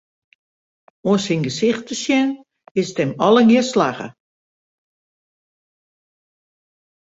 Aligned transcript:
Oan 1.09 1.21
syn 1.25 1.41
gesicht 1.47 1.83
te 1.87 1.95
sjen, 2.03 2.29
is 2.79 2.87
it 2.91 2.99
him 3.01 3.11
allegear 3.25 3.67
slagge. 3.67 4.07